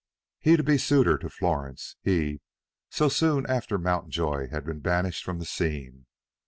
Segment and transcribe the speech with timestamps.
[0.39, 2.41] He to be suitor to Florence, he,
[2.89, 6.07] so soon after Mountjoy had been banished from the scene!